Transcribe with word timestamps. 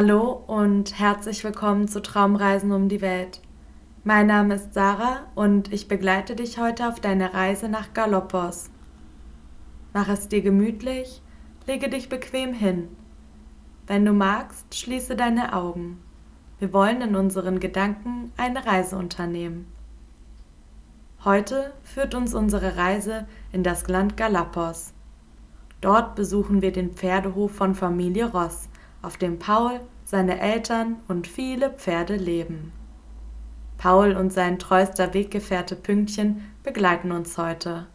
Hallo 0.00 0.44
und 0.46 0.96
herzlich 1.00 1.42
willkommen 1.42 1.88
zu 1.88 2.00
Traumreisen 2.00 2.70
um 2.70 2.88
die 2.88 3.00
Welt. 3.00 3.40
Mein 4.04 4.28
Name 4.28 4.54
ist 4.54 4.72
Sarah 4.72 5.22
und 5.34 5.72
ich 5.72 5.88
begleite 5.88 6.36
dich 6.36 6.56
heute 6.56 6.86
auf 6.86 7.00
deiner 7.00 7.34
Reise 7.34 7.68
nach 7.68 7.94
Galopos. 7.94 8.70
Mach 9.92 10.08
es 10.08 10.28
dir 10.28 10.40
gemütlich, 10.40 11.20
lege 11.66 11.88
dich 11.88 12.08
bequem 12.08 12.52
hin. 12.52 12.86
Wenn 13.88 14.04
du 14.04 14.12
magst, 14.12 14.72
schließe 14.72 15.16
deine 15.16 15.52
Augen. 15.52 15.98
Wir 16.60 16.72
wollen 16.72 17.00
in 17.02 17.16
unseren 17.16 17.58
Gedanken 17.58 18.30
eine 18.36 18.64
Reise 18.66 18.96
unternehmen. 18.96 19.66
Heute 21.24 21.72
führt 21.82 22.14
uns 22.14 22.34
unsere 22.34 22.76
Reise 22.76 23.26
in 23.50 23.64
das 23.64 23.88
Land 23.88 24.16
Galapos. 24.16 24.92
Dort 25.80 26.14
besuchen 26.14 26.62
wir 26.62 26.70
den 26.70 26.92
Pferdehof 26.92 27.52
von 27.52 27.74
Familie 27.74 28.26
Ross 28.26 28.68
auf 29.02 29.16
dem 29.16 29.38
Paul, 29.38 29.80
seine 30.04 30.40
Eltern 30.40 30.96
und 31.08 31.26
viele 31.26 31.70
Pferde 31.70 32.16
leben. 32.16 32.72
Paul 33.76 34.16
und 34.16 34.32
sein 34.32 34.58
treuster 34.58 35.14
Weggefährte 35.14 35.76
Pünktchen 35.76 36.42
begleiten 36.62 37.12
uns 37.12 37.38
heute. 37.38 37.86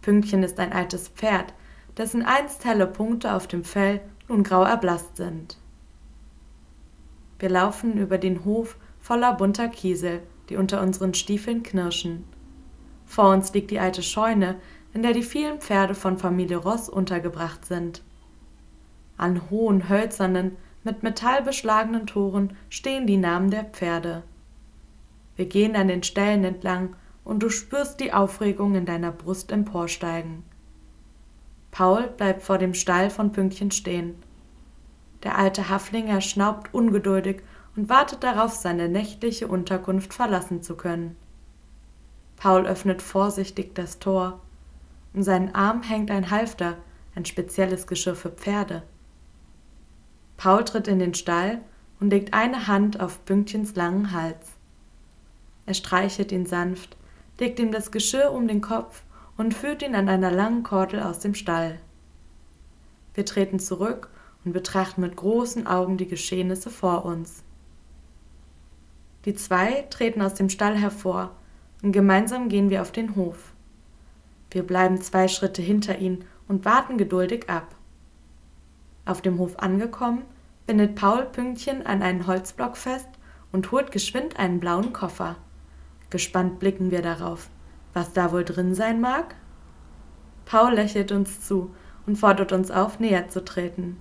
Pünktchen 0.00 0.42
ist 0.42 0.58
ein 0.58 0.72
altes 0.72 1.08
Pferd, 1.08 1.52
dessen 1.96 2.22
einst 2.24 2.64
helle 2.64 2.86
Punkte 2.86 3.34
auf 3.34 3.46
dem 3.46 3.64
Fell 3.64 4.00
nun 4.28 4.42
grau 4.42 4.62
erblasst 4.62 5.16
sind. 5.16 5.58
Wir 7.38 7.50
laufen 7.50 7.98
über 7.98 8.16
den 8.16 8.44
Hof 8.44 8.76
voller 9.00 9.34
bunter 9.34 9.68
Kiesel, 9.68 10.22
die 10.48 10.56
unter 10.56 10.80
unseren 10.80 11.12
Stiefeln 11.12 11.62
knirschen. 11.62 12.24
Vor 13.04 13.30
uns 13.30 13.52
liegt 13.52 13.70
die 13.70 13.78
alte 13.78 14.02
Scheune, 14.02 14.56
in 14.94 15.02
der 15.02 15.12
die 15.12 15.22
vielen 15.22 15.60
Pferde 15.60 15.94
von 15.94 16.18
Familie 16.18 16.56
Ross 16.56 16.88
untergebracht 16.88 17.66
sind. 17.66 18.02
An 19.16 19.50
hohen, 19.50 19.88
hölzernen, 19.88 20.56
mit 20.84 21.02
Metall 21.02 21.42
beschlagenen 21.42 22.06
Toren 22.06 22.56
stehen 22.70 23.06
die 23.06 23.16
Namen 23.16 23.50
der 23.50 23.64
Pferde. 23.64 24.22
Wir 25.36 25.46
gehen 25.46 25.76
an 25.76 25.88
den 25.88 26.02
Ställen 26.02 26.44
entlang 26.44 26.94
und 27.24 27.42
du 27.42 27.50
spürst 27.50 28.00
die 28.00 28.12
Aufregung 28.12 28.74
in 28.74 28.86
deiner 28.86 29.12
Brust 29.12 29.50
emporsteigen. 29.50 30.44
Paul 31.70 32.06
bleibt 32.16 32.42
vor 32.42 32.58
dem 32.58 32.72
Stall 32.72 33.10
von 33.10 33.32
Pünktchen 33.32 33.70
stehen. 33.70 34.14
Der 35.24 35.36
alte 35.36 35.68
Haflinger 35.68 36.20
schnaubt 36.20 36.72
ungeduldig 36.72 37.42
und 37.74 37.88
wartet 37.88 38.22
darauf, 38.22 38.54
seine 38.54 38.88
nächtliche 38.88 39.48
Unterkunft 39.48 40.14
verlassen 40.14 40.62
zu 40.62 40.76
können. 40.76 41.16
Paul 42.36 42.66
öffnet 42.66 43.02
vorsichtig 43.02 43.74
das 43.74 43.98
Tor. 43.98 44.40
Um 45.12 45.22
seinen 45.22 45.54
Arm 45.54 45.82
hängt 45.82 46.10
ein 46.10 46.30
Halfter, 46.30 46.76
ein 47.14 47.24
spezielles 47.24 47.86
Geschirr 47.86 48.14
für 48.14 48.30
Pferde. 48.30 48.82
Paul 50.36 50.64
tritt 50.64 50.88
in 50.88 50.98
den 50.98 51.14
Stall 51.14 51.60
und 52.00 52.10
legt 52.10 52.34
eine 52.34 52.66
Hand 52.66 53.00
auf 53.00 53.24
Pünktchens 53.24 53.74
langen 53.74 54.12
Hals. 54.12 54.52
Er 55.64 55.74
streichelt 55.74 56.32
ihn 56.32 56.46
sanft, 56.46 56.96
legt 57.38 57.58
ihm 57.58 57.72
das 57.72 57.90
Geschirr 57.90 58.32
um 58.32 58.48
den 58.48 58.60
Kopf 58.60 59.02
und 59.36 59.54
führt 59.54 59.82
ihn 59.82 59.94
an 59.94 60.08
einer 60.08 60.30
langen 60.30 60.62
Kordel 60.62 61.02
aus 61.02 61.18
dem 61.18 61.34
Stall. 61.34 61.78
Wir 63.14 63.24
treten 63.24 63.58
zurück 63.58 64.10
und 64.44 64.52
betrachten 64.52 65.00
mit 65.00 65.16
großen 65.16 65.66
Augen 65.66 65.96
die 65.96 66.06
Geschehnisse 66.06 66.70
vor 66.70 67.04
uns. 67.04 67.42
Die 69.24 69.34
zwei 69.34 69.86
treten 69.90 70.22
aus 70.22 70.34
dem 70.34 70.48
Stall 70.48 70.76
hervor 70.76 71.32
und 71.82 71.92
gemeinsam 71.92 72.48
gehen 72.48 72.70
wir 72.70 72.82
auf 72.82 72.92
den 72.92 73.16
Hof. 73.16 73.52
Wir 74.50 74.62
bleiben 74.62 75.00
zwei 75.00 75.28
Schritte 75.28 75.62
hinter 75.62 75.98
ihnen 75.98 76.24
und 76.46 76.64
warten 76.64 76.96
geduldig 76.96 77.50
ab. 77.50 77.75
Auf 79.06 79.22
dem 79.22 79.38
Hof 79.38 79.58
angekommen, 79.58 80.22
bindet 80.66 80.96
Paul 80.96 81.24
Pünktchen 81.24 81.86
an 81.86 82.02
einen 82.02 82.26
Holzblock 82.26 82.76
fest 82.76 83.08
und 83.52 83.72
holt 83.72 83.92
geschwind 83.92 84.38
einen 84.38 84.60
blauen 84.60 84.92
Koffer. 84.92 85.36
Gespannt 86.10 86.58
blicken 86.58 86.90
wir 86.90 87.02
darauf. 87.02 87.48
Was 87.94 88.12
da 88.12 88.32
wohl 88.32 88.44
drin 88.44 88.74
sein 88.74 89.00
mag? 89.00 89.36
Paul 90.44 90.74
lächelt 90.74 91.12
uns 91.12 91.40
zu 91.40 91.70
und 92.06 92.16
fordert 92.16 92.52
uns 92.52 92.70
auf, 92.70 93.00
näher 93.00 93.28
zu 93.28 93.44
treten. 93.44 93.96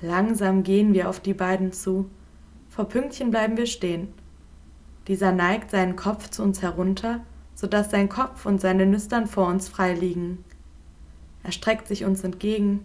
Langsam 0.00 0.62
gehen 0.62 0.94
wir 0.94 1.08
auf 1.08 1.20
die 1.20 1.34
beiden 1.34 1.72
zu. 1.72 2.10
Vor 2.68 2.86
Pünktchen 2.86 3.30
bleiben 3.30 3.56
wir 3.56 3.66
stehen. 3.66 4.08
Dieser 5.06 5.32
neigt 5.32 5.70
seinen 5.70 5.96
Kopf 5.96 6.28
zu 6.30 6.42
uns 6.42 6.62
herunter, 6.62 7.20
so 7.54 7.66
dass 7.66 7.90
sein 7.90 8.08
Kopf 8.08 8.46
und 8.46 8.60
seine 8.60 8.86
Nüstern 8.86 9.26
vor 9.26 9.46
uns 9.48 9.68
frei 9.68 9.94
liegen. 9.94 10.44
Er 11.44 11.52
streckt 11.52 11.88
sich 11.88 12.04
uns 12.04 12.24
entgegen, 12.24 12.80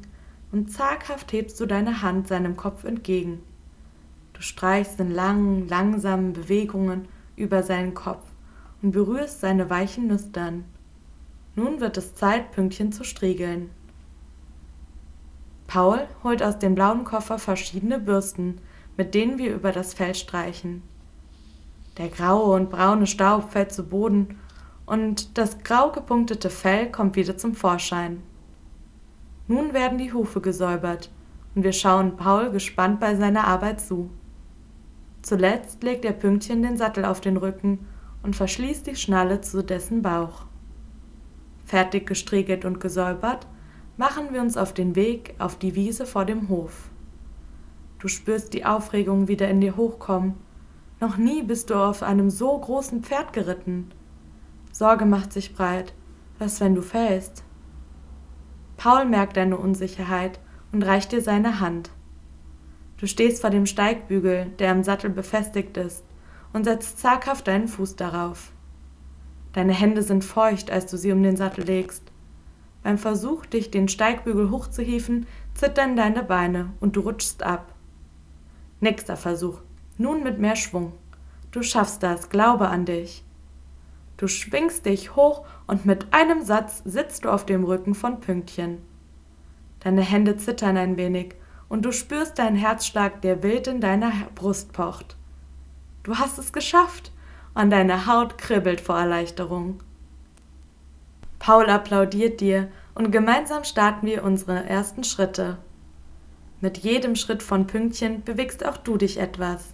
und 0.57 0.71
zaghaft 0.71 1.33
hebst 1.33 1.59
du 1.59 1.67
deine 1.67 2.01
Hand 2.01 2.27
seinem 2.27 2.57
Kopf 2.57 2.83
entgegen. 2.83 3.43
Du 4.33 4.41
streichst 4.41 4.99
in 4.99 5.11
langen, 5.11 5.67
langsamen 5.67 6.33
Bewegungen 6.33 7.07
über 7.35 7.61
seinen 7.61 7.93
Kopf 7.93 8.23
und 8.81 8.91
berührst 8.91 9.39
seine 9.39 9.69
weichen 9.69 10.07
Nüstern. 10.07 10.65
Nun 11.55 11.79
wird 11.79 11.97
es 11.97 12.15
Zeit, 12.15 12.51
Pünktchen 12.53 12.91
zu 12.91 13.03
striegeln. 13.03 13.69
Paul 15.67 16.07
holt 16.23 16.41
aus 16.41 16.57
dem 16.57 16.73
blauen 16.73 17.03
Koffer 17.03 17.37
verschiedene 17.37 17.99
Bürsten, 17.99 18.59
mit 18.95 19.13
denen 19.13 19.37
wir 19.37 19.53
über 19.53 19.71
das 19.71 19.93
Fell 19.93 20.15
streichen. 20.15 20.81
Der 21.99 22.07
graue 22.07 22.55
und 22.55 22.71
braune 22.71 23.05
Staub 23.05 23.51
fällt 23.51 23.71
zu 23.71 23.83
Boden 23.83 24.39
und 24.87 25.37
das 25.37 25.59
grau 25.59 25.91
gepunktete 25.91 26.49
Fell 26.49 26.91
kommt 26.91 27.15
wieder 27.15 27.37
zum 27.37 27.53
Vorschein. 27.53 28.23
Nun 29.47 29.73
werden 29.73 29.97
die 29.97 30.11
Hufe 30.11 30.41
gesäubert, 30.41 31.09
und 31.55 31.63
wir 31.63 31.73
schauen 31.73 32.17
Paul 32.17 32.51
gespannt 32.51 32.99
bei 32.99 33.15
seiner 33.15 33.45
Arbeit 33.45 33.81
zu. 33.81 34.09
Zuletzt 35.21 35.83
legt 35.83 36.05
er 36.05 36.13
Pünktchen 36.13 36.61
den 36.61 36.77
Sattel 36.77 37.05
auf 37.05 37.21
den 37.21 37.37
Rücken 37.37 37.79
und 38.23 38.35
verschließt 38.35 38.87
die 38.87 38.95
Schnalle 38.95 39.41
zu 39.41 39.63
dessen 39.63 40.01
Bauch. 40.01 40.45
Fertig 41.65 42.07
gestriegelt 42.07 42.65
und 42.65 42.79
gesäubert, 42.79 43.47
machen 43.97 44.31
wir 44.31 44.41
uns 44.41 44.57
auf 44.57 44.73
den 44.73 44.95
Weg 44.95 45.35
auf 45.39 45.57
die 45.57 45.75
Wiese 45.75 46.05
vor 46.05 46.25
dem 46.25 46.49
Hof. 46.49 46.89
Du 47.99 48.07
spürst 48.07 48.53
die 48.53 48.65
Aufregung 48.65 49.27
wieder 49.27 49.49
in 49.49 49.59
dir 49.59 49.75
hochkommen. 49.75 50.35
Noch 50.99 51.17
nie 51.17 51.41
bist 51.41 51.69
du 51.69 51.75
auf 51.75 52.03
einem 52.03 52.29
so 52.29 52.57
großen 52.57 53.03
Pferd 53.03 53.33
geritten. 53.33 53.91
Sorge 54.71 55.05
macht 55.05 55.33
sich 55.33 55.55
breit. 55.55 55.93
Was, 56.37 56.61
wenn 56.61 56.75
du 56.75 56.81
fällst? 56.81 57.43
Paul 58.87 59.03
merkt 59.03 59.35
deine 59.35 59.57
Unsicherheit 59.57 60.39
und 60.71 60.81
reicht 60.81 61.11
dir 61.11 61.21
seine 61.21 61.59
Hand. 61.59 61.89
Du 62.95 63.05
stehst 63.05 63.41
vor 63.41 63.49
dem 63.49 63.65
Steigbügel, 63.65 64.45
der 64.59 64.71
am 64.71 64.81
Sattel 64.81 65.09
befestigt 65.09 65.75
ist, 65.75 66.05
und 66.53 66.63
setzt 66.63 66.97
zaghaft 66.97 67.49
deinen 67.49 67.67
Fuß 67.67 67.97
darauf. 67.97 68.53
Deine 69.51 69.73
Hände 69.73 70.03
sind 70.03 70.23
feucht, 70.23 70.71
als 70.71 70.85
du 70.85 70.97
sie 70.97 71.11
um 71.11 71.21
den 71.21 71.35
Sattel 71.35 71.65
legst. 71.65 72.13
Beim 72.81 72.97
Versuch, 72.97 73.45
dich 73.45 73.71
den 73.71 73.89
Steigbügel 73.89 74.51
hochzuhieven, 74.51 75.27
zittern 75.53 75.97
deine 75.97 76.23
Beine 76.23 76.71
und 76.79 76.95
du 76.95 77.01
rutschst 77.01 77.43
ab. 77.43 77.75
Nächster 78.79 79.17
Versuch, 79.17 79.59
nun 79.97 80.23
mit 80.23 80.39
mehr 80.39 80.55
Schwung. 80.55 80.93
Du 81.51 81.61
schaffst 81.61 82.03
das, 82.03 82.29
glaube 82.29 82.69
an 82.69 82.85
dich. 82.85 83.25
Du 84.17 84.27
schwingst 84.27 84.85
dich 84.85 85.15
hoch 85.15 85.45
und 85.67 85.85
mit 85.85 86.11
einem 86.11 86.43
Satz 86.43 86.81
sitzt 86.85 87.25
du 87.25 87.29
auf 87.29 87.45
dem 87.45 87.63
Rücken 87.63 87.93
von 87.93 88.19
Pünktchen. 88.19 88.79
Deine 89.79 90.01
Hände 90.01 90.37
zittern 90.37 90.75
ein 90.75 90.97
wenig 90.97 91.35
und 91.69 91.85
du 91.85 91.91
spürst 91.91 92.39
deinen 92.39 92.55
Herzschlag, 92.55 93.21
der 93.21 93.43
wild 93.43 93.67
in 93.67 93.79
deiner 93.79 94.11
Brust 94.33 94.73
pocht. 94.73 95.15
Du 96.03 96.15
hast 96.15 96.39
es 96.39 96.51
geschafft 96.51 97.11
und 97.53 97.69
deine 97.69 98.07
Haut 98.07 98.37
kribbelt 98.37 98.81
vor 98.81 98.97
Erleichterung. 98.97 99.81
Paul 101.37 101.69
applaudiert 101.69 102.41
dir 102.41 102.69
und 102.95 103.11
gemeinsam 103.11 103.63
starten 103.63 104.07
wir 104.07 104.23
unsere 104.23 104.65
ersten 104.65 105.03
Schritte. 105.03 105.57
Mit 106.59 106.79
jedem 106.79 107.15
Schritt 107.15 107.43
von 107.43 107.67
Pünktchen 107.67 108.23
bewegst 108.23 108.65
auch 108.65 108.77
du 108.77 108.97
dich 108.97 109.19
etwas. 109.19 109.73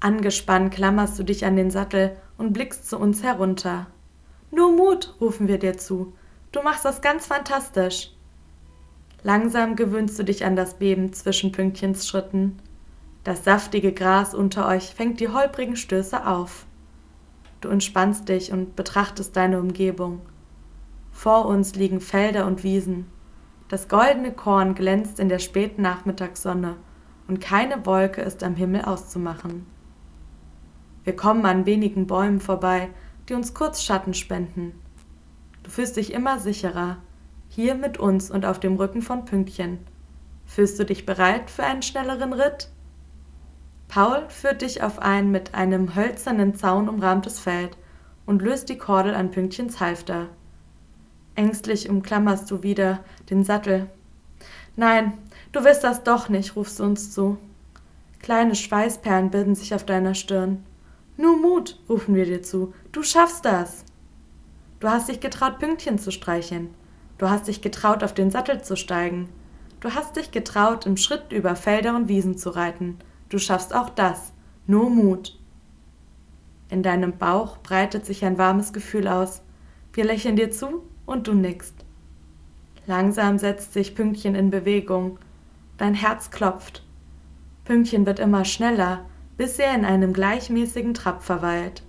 Angespannt 0.00 0.74
klammerst 0.74 1.16
du 1.16 1.22
dich 1.22 1.44
an 1.44 1.54
den 1.54 1.70
Sattel 1.70 2.16
und 2.42 2.52
blickst 2.52 2.90
zu 2.90 2.98
uns 2.98 3.22
herunter. 3.22 3.86
Nur 4.50 4.72
Mut, 4.72 5.14
rufen 5.20 5.46
wir 5.46 5.58
dir 5.58 5.78
zu. 5.78 6.12
Du 6.50 6.60
machst 6.60 6.84
das 6.84 7.00
ganz 7.00 7.24
fantastisch. 7.24 8.10
Langsam 9.22 9.76
gewöhnst 9.76 10.18
du 10.18 10.24
dich 10.24 10.44
an 10.44 10.56
das 10.56 10.74
Beben 10.74 11.12
zwischen 11.12 11.52
Pünktchens 11.52 12.08
Schritten. 12.08 12.58
Das 13.22 13.44
saftige 13.44 13.92
Gras 13.92 14.34
unter 14.34 14.66
euch 14.66 14.92
fängt 14.92 15.20
die 15.20 15.28
holprigen 15.28 15.76
Stöße 15.76 16.26
auf. 16.26 16.66
Du 17.60 17.68
entspannst 17.68 18.28
dich 18.28 18.52
und 18.52 18.74
betrachtest 18.74 19.36
deine 19.36 19.60
Umgebung. 19.60 20.20
Vor 21.12 21.46
uns 21.46 21.76
liegen 21.76 22.00
Felder 22.00 22.46
und 22.46 22.64
Wiesen. 22.64 23.06
Das 23.68 23.86
goldene 23.86 24.32
Korn 24.32 24.74
glänzt 24.74 25.20
in 25.20 25.28
der 25.28 25.38
späten 25.38 25.82
Nachmittagssonne 25.82 26.74
und 27.28 27.40
keine 27.40 27.86
Wolke 27.86 28.20
ist 28.20 28.42
am 28.42 28.56
Himmel 28.56 28.82
auszumachen. 28.82 29.64
Wir 31.04 31.16
kommen 31.16 31.44
an 31.46 31.66
wenigen 31.66 32.06
Bäumen 32.06 32.40
vorbei, 32.40 32.90
die 33.28 33.34
uns 33.34 33.54
kurz 33.54 33.82
Schatten 33.82 34.14
spenden. 34.14 34.72
Du 35.62 35.70
fühlst 35.70 35.96
dich 35.96 36.12
immer 36.12 36.38
sicherer, 36.38 36.98
hier 37.48 37.74
mit 37.74 37.98
uns 37.98 38.30
und 38.30 38.44
auf 38.44 38.60
dem 38.60 38.76
Rücken 38.76 39.02
von 39.02 39.24
Pünktchen. 39.24 39.78
Fühlst 40.46 40.78
du 40.78 40.84
dich 40.84 41.06
bereit 41.06 41.50
für 41.50 41.64
einen 41.64 41.82
schnelleren 41.82 42.32
Ritt? 42.32 42.68
Paul 43.88 44.24
führt 44.28 44.62
dich 44.62 44.82
auf 44.82 45.00
ein 45.00 45.30
mit 45.30 45.54
einem 45.54 45.94
hölzernen 45.94 46.54
Zaun 46.54 46.88
umrahmtes 46.88 47.38
Feld 47.38 47.76
und 48.24 48.42
löst 48.42 48.68
die 48.68 48.78
Kordel 48.78 49.14
an 49.14 49.30
Pünktchens 49.30 49.80
Halfter. 49.80 50.28
Ängstlich 51.34 51.88
umklammerst 51.88 52.50
du 52.50 52.62
wieder 52.62 53.00
den 53.30 53.44
Sattel. 53.44 53.88
Nein, 54.76 55.12
du 55.52 55.64
willst 55.64 55.84
das 55.84 56.02
doch 56.04 56.28
nicht, 56.28 56.56
rufst 56.56 56.80
du 56.80 56.84
uns 56.84 57.10
zu. 57.12 57.38
Kleine 58.20 58.54
Schweißperlen 58.54 59.30
bilden 59.30 59.54
sich 59.54 59.74
auf 59.74 59.84
deiner 59.84 60.14
Stirn. 60.14 60.64
Nur 61.16 61.36
Mut, 61.36 61.78
rufen 61.88 62.14
wir 62.14 62.24
dir 62.24 62.42
zu. 62.42 62.74
Du 62.90 63.02
schaffst 63.02 63.44
das. 63.44 63.84
Du 64.80 64.88
hast 64.88 65.08
dich 65.08 65.20
getraut, 65.20 65.58
Pünktchen 65.58 65.98
zu 65.98 66.10
streicheln. 66.10 66.70
Du 67.18 67.30
hast 67.30 67.46
dich 67.46 67.60
getraut, 67.60 68.02
auf 68.02 68.14
den 68.14 68.30
Sattel 68.30 68.62
zu 68.62 68.76
steigen. 68.76 69.28
Du 69.80 69.94
hast 69.94 70.16
dich 70.16 70.30
getraut, 70.30 70.86
im 70.86 70.96
Schritt 70.96 71.32
über 71.32 71.54
Felder 71.54 71.94
und 71.94 72.08
Wiesen 72.08 72.36
zu 72.36 72.50
reiten. 72.50 72.98
Du 73.28 73.38
schaffst 73.38 73.74
auch 73.74 73.90
das. 73.90 74.32
Nur 74.66 74.90
Mut. 74.90 75.38
In 76.68 76.82
deinem 76.82 77.18
Bauch 77.18 77.58
breitet 77.58 78.06
sich 78.06 78.24
ein 78.24 78.38
warmes 78.38 78.72
Gefühl 78.72 79.06
aus. 79.06 79.42
Wir 79.92 80.04
lächeln 80.04 80.36
dir 80.36 80.50
zu 80.50 80.82
und 81.04 81.26
du 81.26 81.34
nickst. 81.34 81.74
Langsam 82.86 83.38
setzt 83.38 83.72
sich 83.72 83.94
Pünktchen 83.94 84.34
in 84.34 84.50
Bewegung. 84.50 85.18
Dein 85.76 85.94
Herz 85.94 86.30
klopft. 86.30 86.82
Pünktchen 87.64 88.06
wird 88.06 88.18
immer 88.18 88.44
schneller, 88.44 89.04
bis 89.36 89.58
er 89.58 89.74
in 89.74 89.84
einem 89.84 90.12
gleichmäßigen 90.12 90.94
Trab 90.94 91.22
verweilt. 91.22 91.82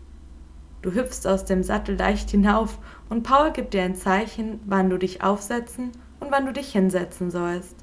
Du 0.82 0.92
hüpfst 0.92 1.26
aus 1.26 1.46
dem 1.46 1.64
Sattel 1.64 1.96
leicht 1.96 2.30
hinauf 2.30 2.80
und 3.10 3.24
Paul 3.24 3.52
gibt 3.52 3.74
dir 3.74 3.84
ein 3.84 3.96
Zeichen, 3.96 4.60
wann 4.66 4.90
du 4.90 4.98
dich 4.98 5.24
aufsetzen 5.24 5.92
und 6.20 6.32
wann 6.32 6.46
du 6.46 6.54
dich 6.54 6.72
hinsetzen 6.72 7.32
sollst. 7.32 7.78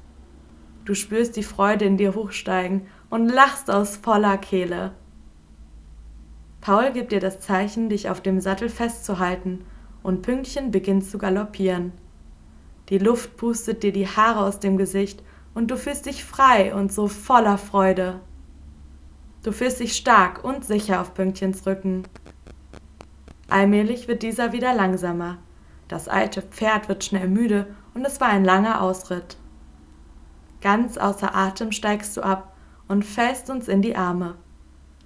Du 0.85 0.93
spürst 0.93 1.35
die 1.35 1.43
Freude 1.43 1.85
in 1.85 1.97
dir 1.97 2.15
hochsteigen 2.15 2.87
und 3.09 3.29
lachst 3.29 3.69
aus 3.69 3.97
voller 3.97 4.37
Kehle. 4.37 4.93
Paul 6.59 6.91
gibt 6.91 7.11
dir 7.11 7.19
das 7.19 7.39
Zeichen, 7.39 7.89
dich 7.89 8.09
auf 8.09 8.21
dem 8.21 8.39
Sattel 8.39 8.69
festzuhalten, 8.69 9.65
und 10.03 10.21
Pünktchen 10.21 10.71
beginnt 10.71 11.05
zu 11.05 11.17
galoppieren. 11.17 11.91
Die 12.89 12.97
Luft 12.97 13.37
pustet 13.37 13.83
dir 13.83 13.91
die 13.91 14.07
Haare 14.07 14.41
aus 14.41 14.59
dem 14.59 14.77
Gesicht 14.77 15.23
und 15.53 15.69
du 15.69 15.77
fühlst 15.77 16.05
dich 16.05 16.23
frei 16.23 16.73
und 16.73 16.91
so 16.91 17.07
voller 17.07 17.57
Freude. 17.57 18.19
Du 19.43 19.51
fühlst 19.51 19.79
dich 19.79 19.95
stark 19.95 20.43
und 20.43 20.63
sicher 20.63 21.01
auf 21.01 21.13
Pünktchens 21.13 21.65
Rücken. 21.65 22.03
Allmählich 23.49 24.07
wird 24.07 24.21
dieser 24.21 24.53
wieder 24.53 24.73
langsamer. 24.73 25.37
Das 25.87 26.07
alte 26.07 26.41
Pferd 26.41 26.87
wird 26.87 27.03
schnell 27.03 27.27
müde 27.27 27.67
und 27.93 28.05
es 28.05 28.21
war 28.21 28.29
ein 28.29 28.45
langer 28.45 28.81
Ausritt. 28.81 29.37
Ganz 30.61 30.97
außer 30.97 31.35
Atem 31.35 31.71
steigst 31.71 32.15
du 32.15 32.21
ab 32.21 32.55
und 32.87 33.03
fällst 33.03 33.49
uns 33.49 33.67
in 33.67 33.81
die 33.81 33.95
Arme. 33.95 34.35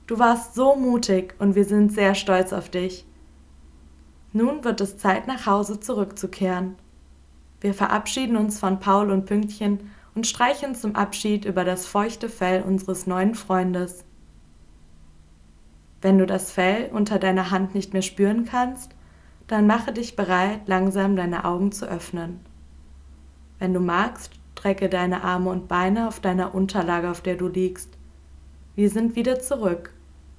Du 0.05 0.19
warst 0.19 0.53
so 0.53 0.75
mutig 0.75 1.33
und 1.39 1.55
wir 1.55 1.65
sind 1.65 1.93
sehr 1.93 2.13
stolz 2.13 2.51
auf 2.51 2.69
dich. 2.69 3.05
Nun 4.33 4.65
wird 4.65 4.81
es 4.81 4.97
Zeit, 4.97 5.27
nach 5.27 5.45
Hause 5.45 5.79
zurückzukehren. 5.79 6.75
Wir 7.61 7.73
verabschieden 7.73 8.35
uns 8.35 8.59
von 8.59 8.81
Paul 8.81 9.11
und 9.11 9.25
Pünktchen 9.25 9.91
und 10.13 10.27
streichen 10.27 10.75
zum 10.75 10.95
Abschied 10.95 11.45
über 11.45 11.63
das 11.63 11.87
feuchte 11.87 12.27
Fell 12.27 12.61
unseres 12.61 13.07
neuen 13.07 13.33
Freundes. 13.33 14.03
Wenn 16.05 16.19
du 16.19 16.27
das 16.27 16.51
Fell 16.51 16.91
unter 16.93 17.17
deiner 17.17 17.49
Hand 17.49 17.73
nicht 17.73 17.93
mehr 17.93 18.03
spüren 18.03 18.45
kannst, 18.45 18.91
dann 19.47 19.65
mache 19.65 19.91
dich 19.91 20.15
bereit, 20.15 20.67
langsam 20.67 21.15
deine 21.15 21.45
Augen 21.45 21.71
zu 21.71 21.87
öffnen. 21.87 22.41
Wenn 23.57 23.73
du 23.73 23.79
magst, 23.79 24.33
strecke 24.51 24.87
deine 24.87 25.23
Arme 25.23 25.49
und 25.49 25.67
Beine 25.67 26.07
auf 26.07 26.19
deiner 26.19 26.53
Unterlage, 26.53 27.09
auf 27.09 27.21
der 27.21 27.37
du 27.37 27.47
liegst. 27.47 27.97
Wir 28.75 28.91
sind 28.91 29.15
wieder 29.15 29.39
zurück, 29.39 29.95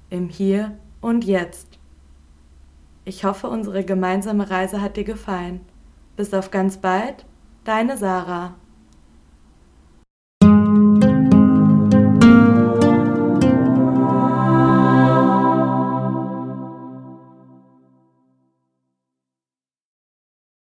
im 0.09 0.29
Hier 0.29 0.77
und 1.01 1.25
Jetzt. 1.25 1.79
Ich 3.03 3.25
hoffe, 3.25 3.49
unsere 3.49 3.83
gemeinsame 3.83 4.49
Reise 4.49 4.79
hat 4.81 4.95
dir 4.95 5.03
gefallen. 5.03 5.59
Bis 6.15 6.33
auf 6.33 6.49
ganz 6.49 6.77
bald, 6.77 7.25
deine 7.65 7.97
Sarah. 7.97 8.55